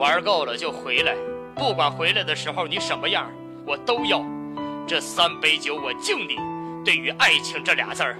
[0.00, 1.14] 玩够了就回来，
[1.54, 3.30] 不管回来的时候你什么样，
[3.66, 4.24] 我都要。
[4.86, 6.36] 这三杯酒我敬你，
[6.82, 8.16] 对于爱情这俩字儿，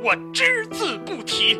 [0.00, 1.58] 我只字不提。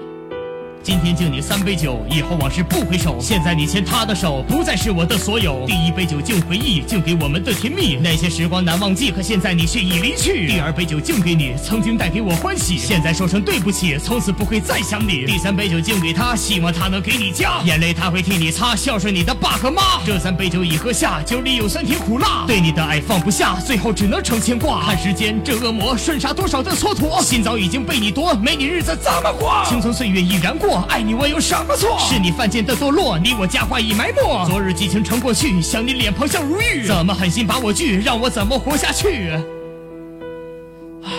[0.85, 3.17] 今天敬你三杯酒，以后往事不回首。
[3.19, 5.65] 现在你牵他的手，不再是我的所有。
[5.67, 10.47] 第一杯酒敬回忆，敬给我们的甜蜜，那些时光难忘记，可现在你却已离去。
[10.47, 15.25] 第二杯酒敬给你，曾经带给我欢喜，现在说声对不起，从此不会再想你。
[15.25, 19.81] 第三杯酒敬给他，希望他能给你家，眼泪他会替你擦，孝顺你的爸和妈。
[20.05, 24.85] 这三杯酒已喝下，酒里有酸甜苦辣，对你的爱放不下，最后只能成牵挂。
[24.85, 29.51] 看时间，这恶魔顺杀多少的蹉跎，心早已经被你夺，没你日子怎么过？
[29.67, 30.74] 青春岁月已然过。
[30.89, 31.99] 爱你我有什么错？
[31.99, 34.23] 是你犯贱的堕落，你我佳话已埋没。
[34.47, 38.01] 昨日激情成过去，想你脸庞像如玉，怎么狠心把我拒？
[38.01, 39.31] 让我怎么活下去？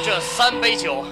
[0.03, 1.05] 这三杯酒，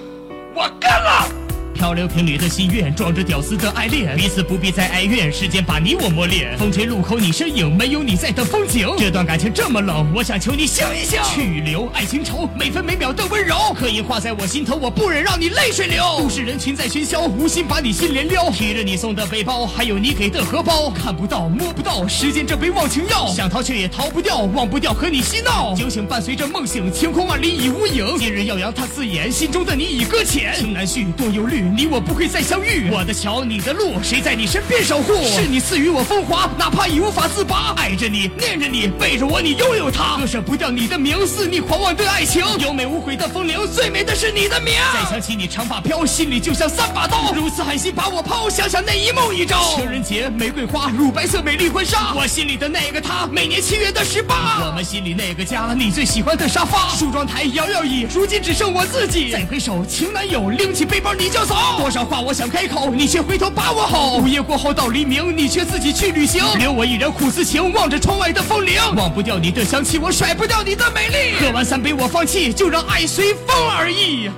[0.56, 1.43] 我干了。
[1.84, 6.58] 漂流瓶里的心愿，装着屌丝的爱恋，彼此不必再哀怨，时间把你我磨练。
[6.58, 8.88] 风吹路口你身影，没有你在的风景。
[8.98, 11.20] 这段感情这么冷，我想求你醒一醒。
[11.36, 16.02] 去留爱情愁，每分每秒的温柔，刻印画在我心头，我不忍让你泪水流。
[16.20, 18.50] 都市人群在喧嚣，无心把你心连撩。
[18.50, 25.76] 提着你送的背包，还有你给的荷包，看不到摸不到，时间这杯忘情药，想逃却也逃不掉，忘不掉和你嬉闹。
[25.76, 28.18] 酒醒伴随着梦醒，晴空万里已无影。
[28.18, 30.56] 今日耀阳他刺眼，心中的你已搁浅。
[30.58, 31.73] 情难续，多忧虑。
[31.76, 35.16] 你我不会再相遇，我的桥，你的路，谁在你身边守护？
[35.26, 37.74] 是你赐予我风华，哪怕已无法自拔。
[37.76, 44.76] 爱着你，念着你，背着我，你拥有它，割舍不掉你的名，似你狂妄的爱情，有美无悔的风铃，最美的是你的名。
[44.94, 49.76] 再想起你长发飘，心里就像三把刀，如此狠心把我抛，想想那一梦一朝。
[49.76, 59.32] 情人节，玫瑰花，乳白色美丽婚纱，我心里的那个他，每年七月的十八，我们心里那个家，你最喜欢的沙发，梳妆台，摇摇椅，如今只剩我自己。
[59.32, 62.04] 再回首，情难有，拎起背包你就走，多少。
[62.04, 64.18] 话我想开口，你却回头把我吼。
[64.18, 71.36] 午夜过后到黎明，你却自己去旅行，留我一人苦思情，望着窗外的风铃，忘不掉你的香气，我甩不掉你的美丽。
[71.40, 74.30] 喝完三杯我放弃，就让爱随风而已。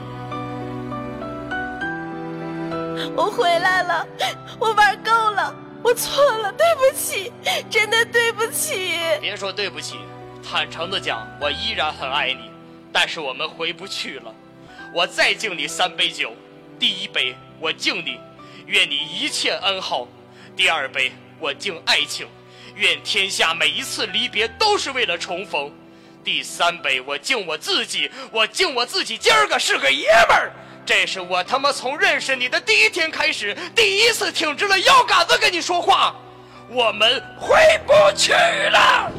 [3.16, 4.08] 我回来了，
[4.60, 7.32] 我玩够了，我错了，对不起，
[7.70, 8.92] 真的对不起。
[9.20, 9.96] 别说对不起，
[10.48, 12.52] 坦诚的讲，我依然很爱你，
[12.92, 14.34] 但是我们回不去了。
[14.94, 16.32] 我再敬你三杯酒。
[16.80, 18.20] 第一杯，我敬你，
[18.66, 20.08] 愿你一切安好；
[20.56, 22.28] 第二杯，我敬爱情，
[22.76, 25.70] 愿天下每一次离别都是为了重逢；
[26.24, 30.52] 第三杯，我敬我自己，我敬我自己，今儿个是个爷们儿。
[30.86, 36.16] 这是我他妈从认识你的第一天开始，第一次挺直了腰杆子跟你说话。
[36.70, 37.56] 我们回
[37.88, 39.12] 不去了。